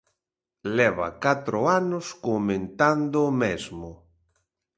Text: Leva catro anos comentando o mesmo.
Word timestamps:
Leva 0.77 1.07
catro 1.23 1.59
anos 1.79 2.05
comentando 2.27 3.17
o 3.29 3.31
mesmo. 3.43 3.89